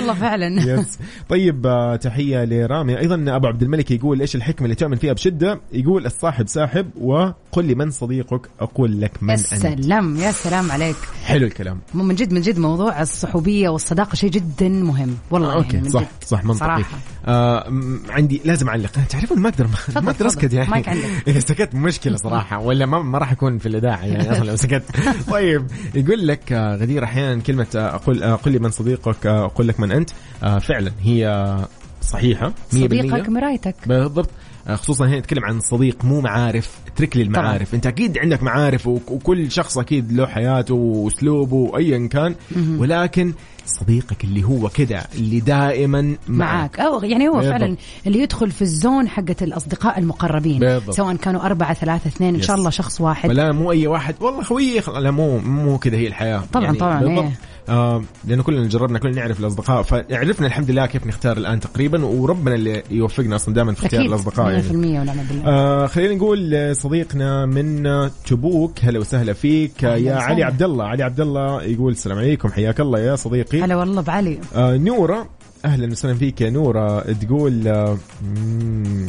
[0.00, 0.74] والله فعلا.
[0.80, 2.98] yes طيب آه، تحية لرامي.
[2.98, 7.64] أيضا أبو عبد الملك يقول إيش الحكمة اللي تؤمن فيها بشدة؟ يقول الصاحب ساحب وقل
[7.64, 9.40] لي من صديقك أقول لك من أنت.
[9.40, 10.96] سلام يا سلام عليك.
[11.24, 11.78] حلو الكلام.
[11.94, 15.14] من جد من جد موضوع الصحوبية والصداقة شيء جدا مهم.
[15.30, 16.06] والله آه، okay يعني من صح جد.
[16.26, 16.58] صح منطقي.
[16.58, 16.98] صراحة.
[17.26, 17.72] آه
[18.10, 18.90] عندي لازم أعلق.
[19.08, 19.66] تعرفون ما أقدر
[20.02, 20.52] ما أقدر أسكت.
[20.52, 20.70] يعني.
[20.70, 21.04] مايك عندك.
[21.28, 24.82] إذا سكت مشكلة صراحة ولا ما ما راح أكون في الإذاعة يعني أصلا لو سكت.
[25.32, 29.80] طيب يقول لك آه، غدير أحيانا كلمة آه، أقول قل لي من صديقك أقول لك
[29.80, 30.10] من أنت.
[30.42, 31.56] آه، فعلا هي
[32.02, 33.74] صحيحة 100% صديقك مرايتك.
[33.86, 34.30] بالضبط.
[34.68, 37.74] آه، خصوصا هنا نتكلم عن صديق مو معارف اترك لي المعارف.
[37.74, 42.34] أنت أكيد عندك معارف وك- وكل شخص أكيد له حياته وأسلوبه ايا كان.
[42.78, 43.32] ولكن
[43.66, 46.80] صديقك اللي هو كذا اللي دائما معك, معاك.
[46.80, 47.50] أو يعني هو بالضبط.
[47.50, 47.76] فعلا
[48.06, 50.58] اللي يدخل في الزون حقة الأصدقاء المقربين.
[50.58, 50.94] بالضبط.
[50.96, 52.42] سواء كانوا أربعة ثلاثة اثنين إن.
[52.42, 53.28] شاء الله شخص واحد.
[53.30, 54.14] فلا مو أي واحد.
[54.20, 56.42] والله خويي لا مو مو كذا هي الحياة.
[56.52, 57.24] طبعاً، طبعاً، بالضبط.
[57.24, 57.32] إيه.
[57.70, 59.82] آه لأنه كلنا جربنا كلنا نعرف الأصدقاء.
[59.82, 64.06] فعرفنا الحمد لله كيف نختار الآن تقريبا وربنا اللي يوفقنا أصلا دائما في اختيار 100%
[64.06, 64.50] الأصدقاء.
[64.50, 64.68] يعني.
[65.00, 65.44] ونعم بالله.
[65.46, 67.88] آه خلينا نقول لصديقنا من
[68.26, 69.82] تبوك هلا وسهلا فيك.
[69.82, 70.42] يا أهلا علي.
[70.44, 73.62] عبد الله علي عبد الله يقول السلام عليكم حياك الله يا صديقي.
[73.62, 74.38] هلا والله بعلي.
[74.54, 75.28] آه نورة
[75.64, 77.00] أهلا وسهلا فيك يا نورة.
[77.12, 77.98] تقول آه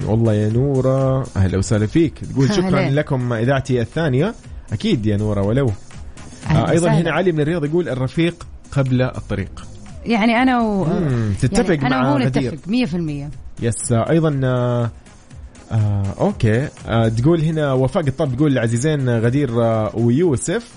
[0.07, 2.13] والله يا نورة أهلا وسهلا فيك.
[2.33, 2.81] تقول شكرا.
[2.89, 4.33] لكم اذاعتي الثانية.
[4.73, 5.71] أكيد يا نورة ولو.
[6.49, 6.89] آه أيضا.
[6.89, 9.65] هنا علي من الرياض يقول الرفيق قبل الطريق.
[10.05, 10.85] يعني أنا و...
[10.85, 12.17] مم، تتفق يعني أنا مع وهو.
[12.17, 14.91] نتفق 100% yes آه أيضا آه
[15.71, 16.67] آه okay.
[16.87, 20.67] آه تقول هنا وفاء قطاب تقول العزيزين غدير آه ويوسف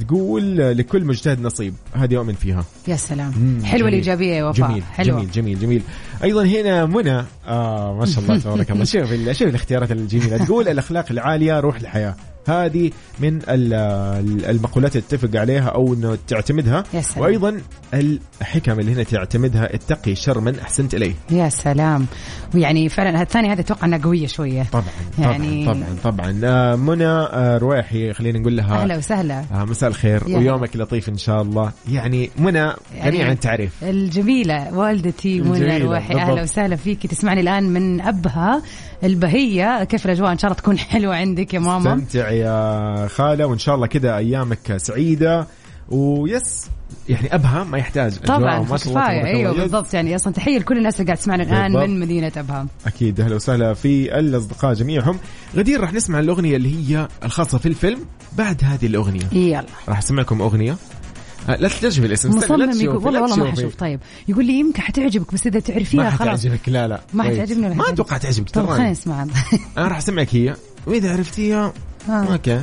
[0.00, 1.74] تقول لكل مجتهد نصيب.
[1.94, 2.64] هذه اؤمن فيها.
[2.88, 3.60] يا سلام.
[3.64, 3.88] حلوة.
[3.88, 4.68] الإيجابية يا وفاء.
[4.68, 5.18] جميل حلوة.
[5.18, 5.82] جميل جميل جميل.
[6.24, 8.84] أيضا هنا منى آه ما شاء الله تبارك الله.
[8.84, 10.44] شوف شوف الاختيارات الجميلة.
[10.44, 12.14] تقول الأخلاق العالية روح الحياة.
[12.48, 16.84] هذه من ال- ال- المقولات اللي تتفق عليها أو إنه تعتمدها.
[16.94, 17.24] يا سلام.
[17.24, 17.60] وأيضا
[17.94, 21.14] الحكم اللي هنا تعتمدها اتقي شر من أحسنت إليه.
[21.30, 22.06] يا سلام.
[22.54, 24.62] ويعني فعلا الثانية هذه أتوقع إنها قوية شوية.
[24.72, 24.84] طبعا
[25.18, 26.12] يعني- طبعا طبعا.
[26.16, 29.44] طبعا آه، منى آه، رواحي خلينا نقول لها أهلا وسهلا.
[29.54, 30.22] آه، مساء الخير.
[30.28, 30.38] يا.
[30.38, 31.72] ويومك لطيف إن شاء الله.
[31.92, 32.72] يعني منى
[33.04, 36.16] غنية عن التعريف الجميلة والدتي منى بالضبط.
[36.16, 38.62] أهلا وسهلا فيك تسمعني الآن من أبها
[39.04, 39.84] البهية.
[39.84, 41.94] كيف الأجواء؟ إن شاء الله تكون حلوة عندك يا ماما.
[41.94, 45.46] استمتع يا خالة وإن شاء الله كذا أيامك سعيدة.
[45.88, 46.70] ويس
[47.08, 49.24] يعني أبها ما يحتاج طبعا ما كفاية.
[49.24, 49.52] أيوه.
[49.52, 49.94] بالضبط.
[49.94, 51.88] يعني أصلا تحية لكل الناس اللي قاعد تسمعنا الآن بالضبط.
[51.88, 52.66] من مدينة أبها.
[52.86, 53.20] أكيد.
[53.20, 55.18] أهلا وسهلا في الأصدقاء جميعهم.
[55.56, 57.98] غدير راح نسمع الأغنية اللي هي الخاصة في الفيلم
[58.38, 59.28] بعد هذه الأغنية.
[59.32, 59.64] يلا.
[59.88, 60.76] راح أسمعكم أغنية.
[61.48, 63.50] آه، لا تكتشفي الاسم مصمم يقول والله والله ما.
[63.52, 63.74] حشوف.
[63.74, 64.00] طيب.
[64.28, 66.40] يقول لي يمكن حتعجبك بس إذا تعرفيها ما خلاص.
[66.40, 67.00] حتعجبك لا لا.
[67.12, 67.36] ما كويس.
[67.38, 69.26] حتعجبني ما؟ أتوقع تعجبك ترى خلينا نسمعها
[69.78, 70.54] أنا راح أسمعك هي
[70.86, 71.72] وإذا عرفتيها
[72.08, 72.32] آه.
[72.32, 72.62] okay.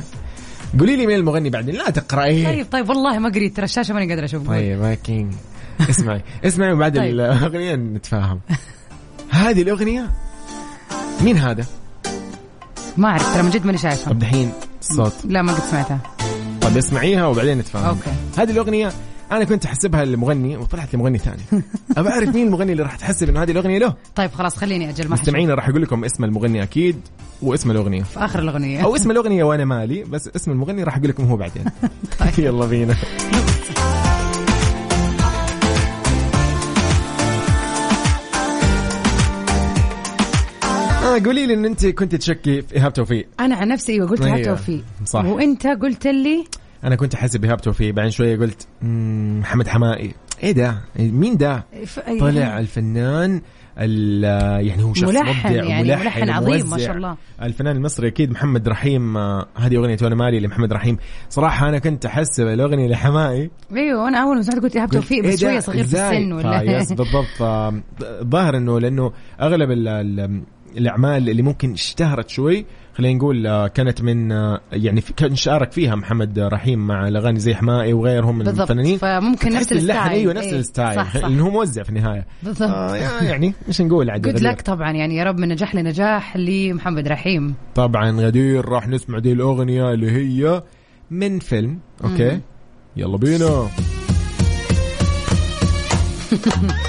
[0.78, 4.08] قولي لي مين المغني بعدين لا تقراي طيب طيب والله ما قريت ترى الشاشة ماني
[4.10, 4.48] قادرة أشوف.
[4.48, 5.26] طيب okay.
[5.90, 7.10] اسمعي اسمعي وبعد طيب.
[7.14, 8.40] الأغنية نتفاهم.
[9.30, 10.10] هذه الأغنية
[11.20, 11.66] مين هذا؟
[12.96, 15.98] ما أعرف ترى من جد ماني شايفه طب دحين الصوت لا ما قد سمعتها.
[16.60, 17.84] طب اسمعيها وبعدين نتفاهم.
[17.84, 18.10] أوكي.
[18.38, 18.92] هذه الأغنية
[19.32, 21.42] أنا كنت أحسبها لمغني وطلعت لمغني ثاني.
[21.96, 25.08] ابى أعرف مين المغني اللي راح تحسب إنه هذه الأغنية له؟ طيب خلاص خليني أجل
[25.08, 25.12] ما.
[25.12, 27.00] مستمعينا راح أقول لكم اسم المغني أكيد
[27.42, 28.02] واسم الأغنية.
[28.02, 28.84] في آخر الأغنية.
[28.84, 31.64] أو اسم الأغنية وأنا مالي بس اسم المغني راح أقول لكم هو بعدين.
[32.38, 32.96] يلا بينا.
[41.02, 43.28] آه قولي لي إن أنت كنت تشكي في إيهاب توفيق.
[43.40, 44.38] أنا عن نفسي أيوه قلت أيوة.
[44.38, 44.84] هات توفيق.
[45.04, 45.24] صح.
[45.24, 46.44] وأنت قلت لي
[46.84, 48.66] أنا كنت احسب ايهاب توفيق بعدين شوية قلت
[49.40, 51.64] محمد حمائي إيه ده مين ده
[52.20, 53.40] طلع الفنان
[53.78, 56.78] ال- يعني هو شخص ملحن مبدع يعني ملحن عظيم ما.
[56.78, 57.16] شاء الله.
[57.42, 60.96] الفنان المصري أكيد محمد رحيم آه، هذه أغنية وأنا مالي لمحمد رحيم
[61.28, 65.32] صراحة أنا كنت احسب الاغنيه لحمائي أيوه أنا أول ما سمعت قلت ايهاب توفيق إيه
[65.32, 67.74] بس؟ شوية صغير في؟ السن ولا فيس بالضبط آه،
[68.22, 70.42] ظاهر إنه لأنه أغلب ال- ال-
[70.76, 72.66] الأعمال اللي ممكن اشتهرت شوي
[72.98, 77.54] خلينا نقول آه، كانت من آه، يعني كان شارك فيها محمد رحيم مع الأغاني زي
[77.54, 78.98] حماقي وغيرهم من بالضبط الفنانين.
[78.98, 80.20] فممكن نفس اللحن ال style.
[80.20, 80.58] أيوه نفس إيه.
[80.58, 80.96] ال style.
[80.96, 81.24] صح صح.
[81.24, 82.26] لأنه هو موزع في النهاية.
[82.42, 82.70] بالضبط.
[82.70, 86.36] آه يعني إيش نقول عاد good غدير؟ luck طبعا يعني يا رب من نجاح لنجاح
[86.36, 87.54] لمحمد رحيم.
[87.74, 90.62] طبعا غدير راح نسمع دي الأغنية اللي هي
[91.10, 91.78] من فيلم.
[92.04, 92.40] okay؟
[92.96, 93.68] يلا بينا.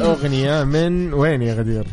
[0.00, 1.84] الأغنية من وين يا غدير؟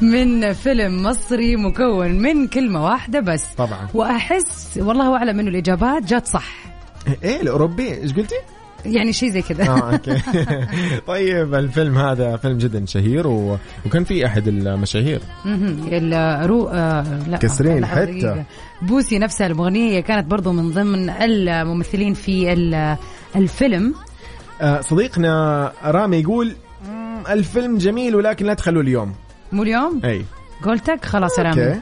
[0.00, 3.44] من فيلم مصري مكون من كلمة واحدة بس.
[3.56, 3.88] طبعا.
[3.94, 6.54] وأحس والله أعلم إنه الإجابات جات صح.
[7.24, 8.34] إيه الأوروبي؟ إيش قلتي؟
[8.86, 9.68] يعني شيء زي كذا.
[9.68, 10.16] آه okay.
[11.06, 13.56] طيب الفيلم هذا فيلم جدا شهير و...
[13.86, 15.20] وكان في أحد المشاهير.
[15.44, 15.88] مهم.
[15.92, 18.44] الرو آه لا كسرين حتى.
[18.82, 22.96] بوسي نفسها المغنية كانت برضو من ضمن الممثلين في ال-
[23.36, 23.94] الفيلم.
[24.60, 26.54] آه صديقنا رامي يقول "مم،
[27.32, 29.14] الفيلم جميل ولكن لا تخلوه اليوم.
[29.52, 30.24] مو اليوم؟ أي.
[30.64, 31.80] قولتك خلاص يا رامي أوكي.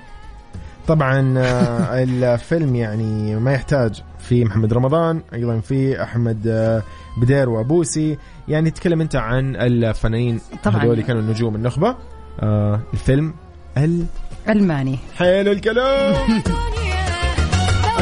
[0.88, 6.82] طبعا آه، الفيلم يعني ما يحتاج في محمد رمضان أيضا في أحمد آه،
[7.20, 8.18] بدير وأبوسي.
[8.48, 10.82] يعني تتكلم أنت عن الفنانين طبعاً.
[10.84, 11.96] هذول كانوا نجوم النخبة.
[12.40, 13.34] آه، الفيلم
[13.76, 14.06] ال
[14.48, 14.98] ألماني.
[15.16, 16.42] حلو الكلام.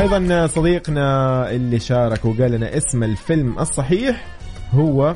[0.01, 4.27] أيضا صديقنا اللي شارك وقال لنا اسم الفيلم الصحيح
[4.73, 5.15] هو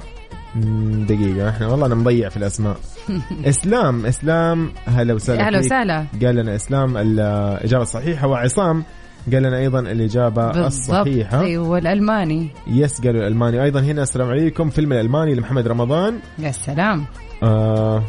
[1.09, 2.77] دقيقة إحنا والله أنا مضيع في الأسماء.
[3.45, 5.67] إسلام إسلام هلا وسهلا فيك.
[5.67, 6.07] وسهلا.
[6.23, 8.85] قال لنا إسلام الإجابة الصحيحة وعصام
[9.33, 10.65] قال لنا أيضا الإجابة بالضبط.
[10.67, 11.41] الصحيحة.
[11.41, 13.63] أيوة الألماني yes قالوا الألماني.
[13.63, 16.19] أيضا هنا السلام عليكم فيلم الألماني لمحمد رمضان.
[16.39, 17.05] يا سلام.
[17.43, 18.05] آه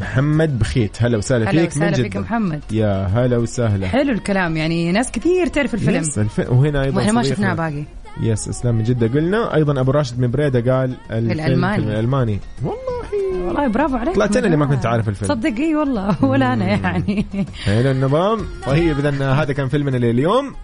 [0.00, 1.02] محمد بخيت.
[1.02, 2.60] هلا وسهلا هلا فيك من وسهلا فيك محمد.
[2.72, 3.88] يا هلا وسهلا.
[3.88, 6.00] حلو الكلام يعني ناس كثير تعرف الفيلم.
[6.00, 6.38] yes الف...
[6.50, 7.84] وهنا أيضا وإحنا ما شفناه باقي.
[8.20, 9.06] yes اسلام من جدة.
[9.06, 11.76] قلنا أيضا أبو راشد من بريدة قال الفيلم الألماني.
[11.76, 12.38] فيلم الألماني.
[12.62, 13.46] والله.
[13.46, 14.14] والله برافو عليك.
[14.14, 15.28] طلعت أنا اللي ما كنت عارف الفيلم.
[15.34, 16.24] صدق إي والله.
[16.30, 17.26] ولا أنا يعني.
[17.64, 18.40] حلو النظام.
[18.66, 20.54] طيب اذا هذا كان فيلمنا لليوم.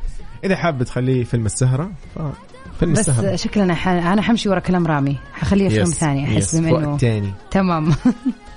[0.44, 3.36] إذا حاب تخليه فيلم السهرة ففيلم بس السهرة.
[3.36, 3.88] شكلنا ح...
[3.88, 5.16] أنا حمشي ورا كلام رامي.
[5.32, 7.32] حخليه فيلم ثاني أحس انه تاني.
[7.50, 7.92] تمام.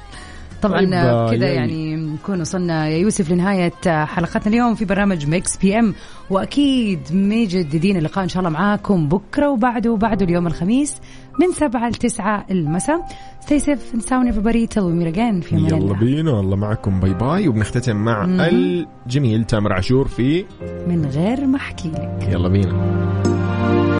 [0.62, 5.58] طبعا طيب، آه، كذا يعني- نكون وصلنا يا يوسف لنهاية حلقتنا اليوم في برنامج Mix
[5.58, 5.94] PM
[6.30, 10.96] وأكيد مجددين اللقاء إن شاء الله معاكم بكرة وبعده وبعده اليوم الخميس
[11.40, 13.06] من سبعة لتسعة المساء.
[13.46, 14.68] Stay safe and sound everybody.
[14.74, 15.42] Till we meet again.
[15.42, 16.32] في أمان يلا بينا.
[16.32, 17.00] والله معكم.
[17.00, 20.46] باي باي وبنختتم مع الجميل تامر عاشور في
[20.88, 22.28] من غير ما أحكي لك.
[22.32, 23.61] يلا بينا.